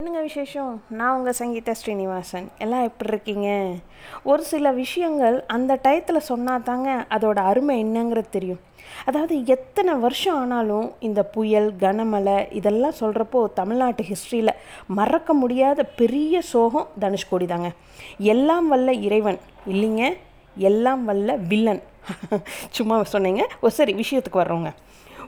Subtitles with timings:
[0.00, 0.82] என்னங்க விசேஷம்?
[0.88, 2.50] நான் உங்கள் சங்கீதா ஸ்ரீனிவாசன்.
[2.58, 3.74] எல்லாம் எப்படி இருக்கீங்க?
[4.22, 8.60] ஒரு சில விஷயங்கள் அந்த டயத்தில் சொன்னால் தாங்க அதோட அருமை என்னங்கிறது தெரியும்.
[9.04, 14.50] அதாவது எத்தனை வருஷம் ஆனாலும் இந்த புயல் கனமழை இதெல்லாம் சொல்கிறப்போ தமிழ்நாட்டு ஹிஸ்ட்ரியில்
[14.86, 17.70] மறக்க முடியாத பெரிய சோகம் தனுஷ்கோடி தாங்க.
[18.18, 19.38] எல்லாம் வல்ல இறைவன்.
[19.66, 20.16] இல்லைங்க
[20.56, 21.82] எல்லாம் வல்ல வில்லன்.
[22.70, 23.48] சும்மா சொன்னீங்க?
[23.60, 24.72] ஓ சரி விஷயத்துக்கு வர்றோங்க.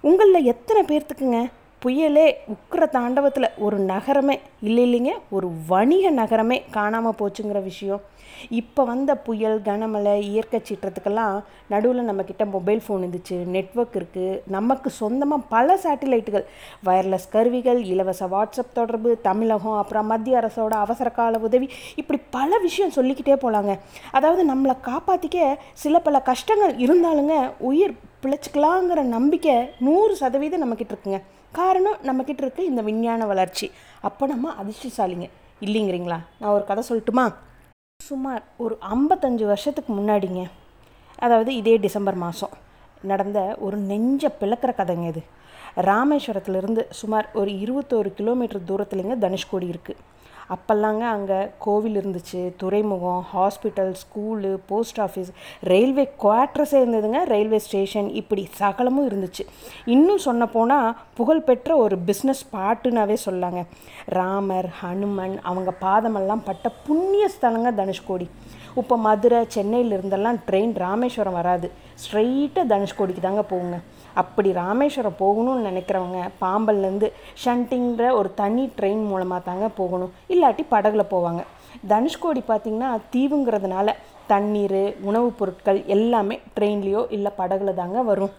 [0.00, 1.50] உங்களில் எத்தனை பேர்த்துக்குங்க?
[1.84, 4.36] புயலே உக்கிர தாண்டவத்தில் ஒரு நகரமே.
[4.68, 8.02] இல்லை இல்லைங்க ஒரு வணிக நகரமே காணாமல் போச்சுங்கிற விஷயம்.
[8.58, 11.34] இப்போ வந்த புயல் கனமழை இயற்கை சீற்றத்துக்கெல்லாம்
[11.72, 16.46] நடுவில் நம்மக்கிட்ட மொபைல் ஃபோன் இருந்துச்சு நெட்ஒர்க் இருக்குது நமக்கு சொந்தமாக பல சேட்டிலைட்டுகள்
[16.88, 22.96] வயர்லெஸ் கருவிகள் இலவச வாட்ஸ்அப் தொடர்பு தமிழகம் அப்புறம் மத்திய அரசோட அவசர கால உதவி இப்படி பல விஷயம்
[22.98, 23.74] சொல்லிக்கிட்டே போகலாங்க
[24.12, 25.38] அதாவது நம்மளை காப்பாற்றிக்க
[25.84, 27.36] சில பல கஷ்டங்கள் இருந்தாலுங்க
[27.70, 31.20] உயிர் பிழைச்சிக்கலாங்கிற நம்பிக்கை நூறு சதவீதம் நம்மக்கிட்ட இருக்குங்க.
[31.52, 33.70] காரணம் நம்மக்கிட்ட இருக்க இந்த விஞ்ஞான வளர்ச்சி.
[34.00, 35.26] அப்போ நம்ம அதிர்ஷ்டசாலிங்க.
[35.60, 36.18] இல்லைங்கிறீங்களா?
[36.40, 37.24] நான் ஒரு கதை சொல்லட்டுமா?
[38.02, 40.42] சுமார் ஒரு ஐம்பத்தஞ்சு வருஷத்துக்கு முன்னாடிங்க.
[41.18, 42.54] அதாவது இதே டிசம்பர் மாதம்
[43.02, 45.22] நடந்த ஒரு நெஞ்ச பிளக்கிற கதைங்க இது.
[45.76, 50.00] ராமேஸ்வரத்துலேருந்து சுமார் ஒரு இருபத்தோரு கிலோமீட்டர் தூரத்துலேங்க தனுஷ்கோடி இருக்குது
[50.54, 55.30] அப்போல்லாங்க அங்கே கோவில் இருந்துச்சு துறைமுகம் hospital school post office
[55.62, 59.46] railway குவார்ட்டர்ஸே இருந்ததுங்க ரயில்வே ஸ்டேஷன் இப்படி சகலமும் இருந்துச்சு.
[59.84, 63.62] இன்னும் சொன்ன போனால் புகழ்பெற்ற ஒரு பிஸ்னஸ் பாட்டுனாவே சொல்லாங்க.
[64.18, 68.28] ராமர் ஹனுமன் அவங்க பாதமெல்லாம் பட்ட புண்ணிய ஸ்தலங்க தனுஷ்கோடி.
[68.76, 71.70] இப்போ மதுரை சென்னையில் இருந்தெல்லாம் ட்ரெயின் ராமேஸ்வரம் வராது.
[72.02, 73.78] ஸ்ட்ரெயிட்டாக தனுஷ்கோடிக்கு தாங்க போகுங்க.
[74.14, 77.12] அப்படி ராமேஸ்வரம் போகணும்னு நினைக்கிறவங்க பாம்பல்லேருந்து
[77.44, 80.12] ஷண்டிங்கிற ஒரு தனி ட்ரெயின் மூலமாக தாங்க போகணும்.
[80.28, 81.42] இல்லாட்டி படகுல போவாங்க.
[81.88, 83.92] தனுஷ்கோடி பார்த்திங்கன்னா தீவுங்கிறதுனால
[84.26, 88.30] தண்ணீர் உணவுப் பொருட்கள் எல்லாமே ட்ரெயின்லேயோ இல்லை படகுல தாங்க வரும்.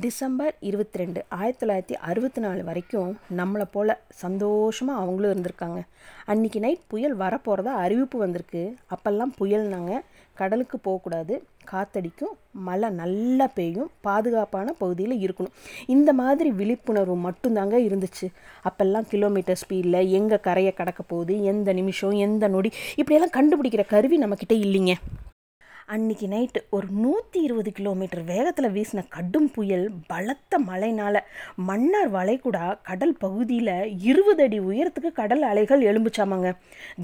[0.00, 5.80] டிசம்பர் இருபத்தி ரெண்டு ஆயிரத்தி தொள்ளாயிரத்தி அறுபத்தி நாலு வரைக்கும் நம்மளை போல் சந்தோஷமாக அவங்களும் இருந்திருக்காங்க.
[6.26, 8.76] அன்றைக்கி நைட் புயல் வரப்போகிறதா அறிவிப்பு வந்திருக்கு.
[8.90, 10.00] அப்போல்லாம் புயல்னாங்க.
[10.34, 11.44] கடலுக்கு போகக்கூடாது.
[11.72, 12.34] காத்தடிக்கும்
[12.66, 15.54] மழை நல்லா பெய்யும் பாதுகாப்பான பகுதியில் இருக்கணும்.
[15.86, 18.28] இந்த மாதிரி விழிப்புணர்வு மட்டும்தாங்க இருந்துச்சு.
[18.70, 24.56] அப்போல்லாம் கிலோமீட்டர் ஸ்பீடில் எங்கே கரையை கடக்க போகுது எந்த நிமிஷம் எந்த நொடி இப்படியெல்லாம் கண்டுபிடிக்கிற கருவி நம்மக்கிட்ட
[24.66, 24.94] இல்லைங்க.
[25.94, 31.18] அன்னைக்கு நைட்டு ஒரு நூற்றி இருபது கிலோமீட்டர் வேகத்தில் வீசின கடும் புயல் பலத்த மழைனால்
[31.68, 33.72] மன்னார் வளைகுடா கடல் பகுதியில்
[34.10, 36.50] இருபது அடி உயரத்துக்கு கடல் அலைகள் எழும்புச்சாமாங்க.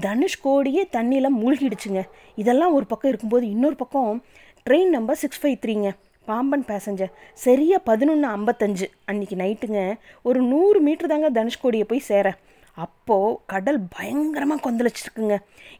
[0.05, 2.01] தனுஷ்கோடியே தண்ணியில் மூழ்கிடுச்சுங்க.
[2.35, 4.23] இதெல்லாம் ஒரு பக்கம் இருக்கும்போது இன்னொரு பக்கம்
[4.67, 5.87] ட்ரெயின் நம்பர் சிக்ஸ் ஃபைவ் த்ரீங்க.
[6.27, 7.09] பாம்பன் பேசஞ்சர்.
[7.45, 8.85] சரியாக பதினொன்று ஐம்பத்தஞ்சு.
[9.11, 9.79] அன்றைக்கி நைட்டுங்க
[10.27, 12.27] ஒரு நூறு மீட்ரு தாங்க தனுஷ்கோடியை போய் சேர.
[12.83, 15.35] அப்போது கடல் பயங்கரமாக கொந்தளிச்சிருக்குங்க.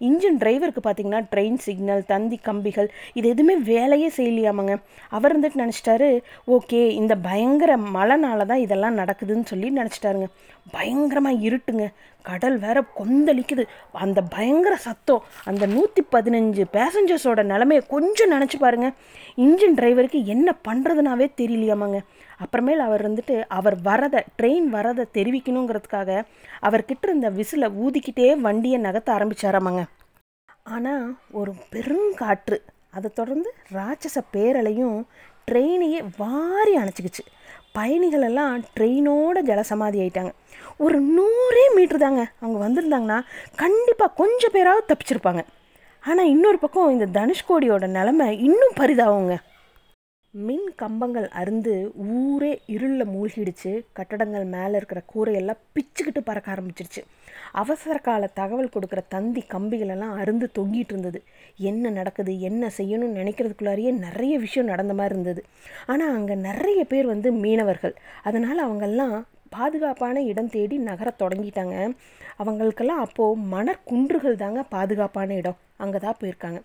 [0.08, 2.90] இன்ஜின் டிரைவருக்கு பார்த்தீங்கன்னா ட்ரெயின் சிக்னல் தந்தி கம்பிகள்
[3.20, 4.76] இது எதுவுமே வேலையே செய்யலையாமங்க.
[5.18, 6.10] அவர் வந்துட்டு நினச்சிட்டாரு
[6.58, 10.30] ஓகே இந்த பயங்கர மழைனால தான் இதெல்லாம் நடக்குதுன்னு சொல்லி நினச்சிட்டாருங்க.
[10.72, 11.92] பயங்கரமாக இருட்டுங்க.
[12.22, 13.64] கடல் வேற கொந்தளிக்குது.
[13.92, 18.94] அந்த பயங்கர சத்தம் அந்த நூற்றி பதினஞ்சு பேசஞ்சர்ஸோட நிலமையை கொஞ்சம் நினச்சி பாருங்க.
[19.36, 22.00] இன்ஜின் டிரைவருக்கு என்ன பண்ணுறதுனாவே தெரியலையாமாங்க.
[22.44, 26.24] அப்புறமேல் அவர் வந்துட்டு அவர் வரதை ட்ரெயின் வரதை தெரிவிக்கணுங்கிறதுக்காக
[26.62, 29.84] அவர்கிட்ட இருந்த விசிலை ஊதிக்கிட்டே வண்டியை நகர்த்த ஆரம்பிச்சாராமாங்க.
[30.64, 32.60] ஆனால் ஒரு பெருங்காற்று
[32.90, 35.04] அதை தொடர்ந்து ராட்சச பேரலையும்
[35.52, 37.24] ட்ரெயினையே வாரி அணைச்சிக்கிச்சு.
[37.78, 40.32] பயணிகள் எல்லாம் ட்ரெயினோட ஜலசமாதி ஆயிட்டாங்க.
[40.78, 42.24] ஒரு நூறே மீட்ரு தாங்க.
[42.42, 43.18] அவங்க வந்திருந்தாங்கன்னா
[43.56, 45.42] கண்டிப்பாக கொஞ்சம் பேராவது தப்பிச்சிருப்பாங்க.
[46.04, 49.36] ஆனால் இன்னொரு பக்கம் இந்த தனுஷ்கோடியோட நிலமை இன்னும் பரிதாகுங்க
[50.34, 53.72] மின் கம்பங்கள் அருந்து ஊரே இருளில் மூழ்கிடுச்சு.
[53.94, 57.02] கட்டடங்கள் மேலே இருக்கிற கூரையெல்லாம் பிச்சுக்கிட்டு பறக்க ஆரம்பிச்சிருச்சு.
[57.52, 61.24] அவசர கால தகவல் கொடுக்குற தந்தி கம்பிகளெல்லாம் அருந்து தொங்கிட்டு இருந்தது.
[61.58, 65.44] என்ன நடக்குது என்ன செய்யணும்னு நினைக்கிறதுக்குள்ளாரியே நிறைய விஷயம் நடந்த மாதிரி இருந்தது.
[65.86, 67.96] ஆனால் அங்கே நிறைய பேர் வந்து மீனவர்கள்.
[68.24, 69.16] அதனால் அவங்கெல்லாம்
[69.50, 71.94] பாதுகாப்பான இடம் தேடி நகர தொடங்கிட்டாங்க.
[72.38, 75.60] அவங்களுக்கெல்லாம் அப்போது மணற்குன்றுகள் தாங்க பாதுகாப்பான இடம்.
[75.78, 76.62] அங்கே தான் போயிருக்காங்க.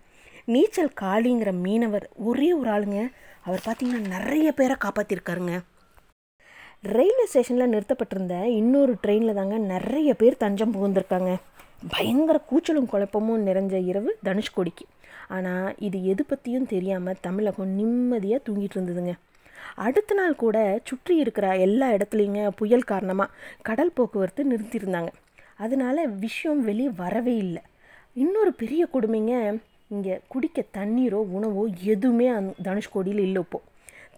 [0.54, 3.00] நீச்சல் காளிங்கிற மீனவர் ஒரே ஒரு ஆளுங்க.
[3.46, 5.54] அவர் பார்த்திங்கன்னா நிறைய பேரை காப்பாற்றிருக்காருங்க
[6.94, 11.32] ரயில்வே ஸ்டேஷனில் நிறுத்தப்பட்டிருந்த இன்னொரு ட்ரெயினில் தாங்க நிறைய பேர் தஞ்சம் புகுந்திருக்காங்க.
[11.92, 14.86] பயங்கர கூச்சலும் குழப்பமும் நிறைஞ்ச இரவு தனுஷ்கோடிக்கு.
[15.36, 19.14] ஆனால் இது எது பற்றியும் தெரியாமல் தமிழகம் நிம்மதியாக தூங்கிட்டு இருந்ததுங்க.
[19.86, 20.58] அடுத்த நாள் கூட
[20.88, 23.34] சுற்றி இருக்கிற எல்லா இடத்துலையுங்க புயல் காரணமாக
[23.68, 25.10] கடல் போக்குவரத்து நிறுத்தியிருந்தாங்க.
[25.64, 27.62] அதனால விஷயம் வெளியே வரவே இல்லை.
[28.24, 29.34] இன்னொரு பெரிய கொடுமைங்க
[29.88, 33.60] இங்கே குடிக்க தண்ணீரோ உணவோ எதுவுமே அந் தனுஷ்கோடியில் இல்லை இப்போ.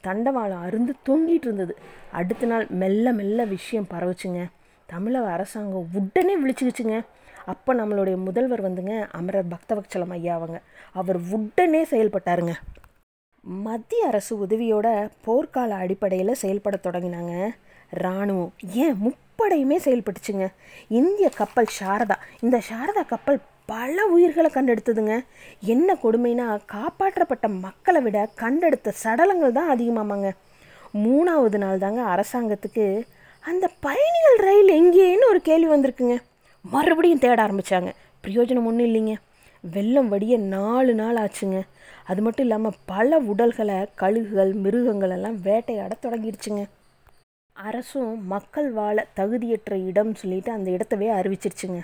[0.02, 1.76] தண்டவாளம் அருந்து தொங்கிட்டு இருந்தது.
[2.12, 4.44] அடுத்த நாள் மெல்ல மெல்ல விஷயம் பரவுச்சுங்க.
[4.86, 7.04] தமிழக அரசாங்கம் உடனே விழிச்சுக்கிச்சுங்க.
[7.46, 10.60] அப்போ நம்மளுடைய முதல்வர் வந்துங்க அமரர் பக்தவச்சலம் ஐயா அவங்க.
[10.92, 12.54] அவர் உடனே செயல்பட்டாருங்க.
[13.40, 17.48] மத்திய அரசு உதவியோட போர்க்கால அடிப்படையில் செயல்பட தொடங்கினாங்க.
[17.92, 20.48] இராணுவம் ஏன் முப்படையுமே செயல்பட்டுச்சுங்க.
[20.88, 22.16] இந்திய கப்பல் சாரதா.
[22.40, 23.40] இந்த சாரதா கப்பல்
[23.72, 25.14] பல உயிர்களை கண்டெடுத்ததுங்க.
[25.74, 30.28] என்ன கொடுமைனா காப்பாற்றப்பட்ட மக்களை விட கண்டெடுத்த சடலங்கள் தான் அதிகமாமாங்க.
[31.04, 32.86] மூணாவது நாள் தாங்க அரசாங்கத்துக்கு
[33.50, 36.16] அந்த பயணிகள் ரயில் எங்கேன்னு ஒரு கேள்வி வந்திருக்குங்க.
[36.64, 37.90] மறுபடியும் தேட ஆரம்பித்தாங்க
[38.24, 39.14] பிரயோஜனம் ஒன்றும் இல்லைங்க.
[39.74, 41.60] வெள்ளம் வடிய நாலு நாள் ஆச்சுங்க.
[42.10, 46.62] அது மட்டும் இல்லாமல் பல உடல்களை கழுகுகள் மிருகங்கள் எல்லாம் வேட்டையாட தொடங்கிடுச்சுங்க.
[47.56, 51.80] அரசும் மக்கள் வாழ தகுதியற்ற இடம் சொல்லிட்டு அந்த இடத்தவே அறிவிச்சிருச்சுங்க.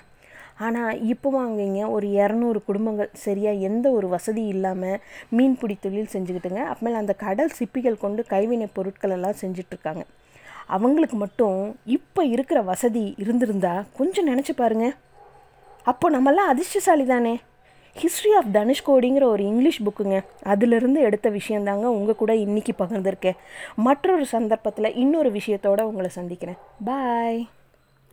[0.58, 6.62] ஆனால் இப்போவும் அங்கேங்க ஒரு இரநூறு குடும்பங்கள் சரியாக எந்த ஒரு வசதி இல்லாமல் மீன்பிடி தொழில் செஞ்சுக்கிட்டுங்க.
[6.70, 10.04] அப்புறமேல அந்த கடல் சிப்பிகள் கொண்டு கைவினை பொருட்கள் எல்லாம் செஞ்சிட்ருக்காங்க.
[10.66, 14.86] அவங்களுக்கு மட்டும் இப்போ இருக்கிற வசதி இருந்திருந்தா கொஞ்சம் நினச்சி பாருங்க.
[15.84, 17.34] அப்போ நம்மெல்லாம் அதிர்ஷ்டசாலி தானே
[17.96, 23.38] ஹிஸ்ட்ரி ஆஃப் தனுஷ்கோடிங்கிற ஒரு இங்கிலீஷ் புக்குங்க அதிலிருந்து எடுத்த விஷயந்தாங்க உங்கள் கூட இன்றைக்கி பகிர்ந்துருக்கேன்.
[23.76, 26.58] மற்றொரு சந்தர்ப்பத்தில் இன்னொரு விஷயத்தோடு உங்களை சந்திக்கிறேன்.
[26.84, 27.48] பாய்